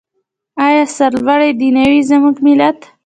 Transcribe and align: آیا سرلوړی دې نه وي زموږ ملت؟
آیا 0.65 0.83
سرلوړی 0.95 1.51
دې 1.59 1.69
نه 1.75 1.83
وي 1.89 2.01
زموږ 2.09 2.35
ملت؟ 2.45 2.79